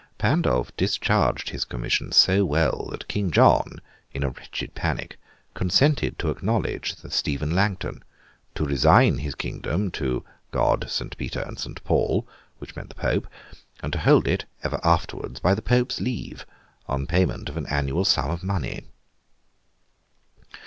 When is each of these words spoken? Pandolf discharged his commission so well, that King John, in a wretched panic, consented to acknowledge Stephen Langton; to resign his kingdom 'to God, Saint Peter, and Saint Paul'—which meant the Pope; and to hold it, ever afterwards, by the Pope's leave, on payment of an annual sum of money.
Pandolf 0.17 0.75
discharged 0.77 1.51
his 1.51 1.63
commission 1.63 2.11
so 2.11 2.43
well, 2.43 2.87
that 2.89 3.07
King 3.07 3.29
John, 3.29 3.79
in 4.15 4.23
a 4.23 4.31
wretched 4.31 4.73
panic, 4.73 5.19
consented 5.53 6.17
to 6.17 6.31
acknowledge 6.31 6.95
Stephen 7.09 7.51
Langton; 7.53 8.03
to 8.55 8.65
resign 8.65 9.19
his 9.19 9.35
kingdom 9.35 9.91
'to 9.91 10.25
God, 10.49 10.89
Saint 10.89 11.15
Peter, 11.19 11.41
and 11.41 11.59
Saint 11.59 11.83
Paul'—which 11.83 12.75
meant 12.75 12.89
the 12.89 12.95
Pope; 12.95 13.27
and 13.83 13.93
to 13.93 13.99
hold 13.99 14.27
it, 14.27 14.45
ever 14.63 14.79
afterwards, 14.83 15.39
by 15.39 15.53
the 15.53 15.61
Pope's 15.61 16.01
leave, 16.01 16.47
on 16.87 17.05
payment 17.05 17.47
of 17.47 17.55
an 17.55 17.67
annual 17.67 18.03
sum 18.03 18.31
of 18.31 18.41
money. 18.41 18.87